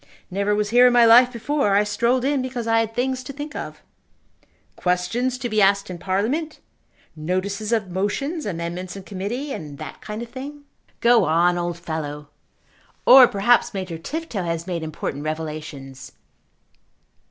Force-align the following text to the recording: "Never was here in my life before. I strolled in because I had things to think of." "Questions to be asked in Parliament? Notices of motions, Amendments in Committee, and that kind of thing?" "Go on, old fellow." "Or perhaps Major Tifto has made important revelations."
"Never 0.31 0.55
was 0.55 0.71
here 0.71 0.87
in 0.87 0.93
my 0.93 1.05
life 1.05 1.31
before. 1.31 1.75
I 1.75 1.83
strolled 1.83 2.25
in 2.25 2.41
because 2.41 2.65
I 2.65 2.79
had 2.79 2.95
things 2.95 3.23
to 3.23 3.31
think 3.31 3.55
of." 3.55 3.83
"Questions 4.75 5.37
to 5.37 5.47
be 5.47 5.61
asked 5.61 5.91
in 5.91 5.99
Parliament? 5.99 6.59
Notices 7.15 7.71
of 7.71 7.91
motions, 7.91 8.47
Amendments 8.47 8.95
in 8.95 9.03
Committee, 9.03 9.51
and 9.53 9.77
that 9.77 10.01
kind 10.01 10.23
of 10.23 10.29
thing?" 10.29 10.63
"Go 11.01 11.25
on, 11.25 11.55
old 11.55 11.77
fellow." 11.77 12.29
"Or 13.05 13.27
perhaps 13.27 13.75
Major 13.75 13.99
Tifto 13.99 14.41
has 14.43 14.65
made 14.65 14.81
important 14.81 15.23
revelations." 15.23 16.11